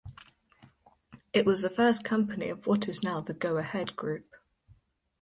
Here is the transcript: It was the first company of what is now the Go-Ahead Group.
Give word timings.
It 1.31 1.45
was 1.45 1.61
the 1.61 1.69
first 1.69 2.03
company 2.03 2.49
of 2.49 2.65
what 2.65 2.87
is 2.89 3.03
now 3.03 3.21
the 3.21 3.35
Go-Ahead 3.35 3.95
Group. 3.95 4.33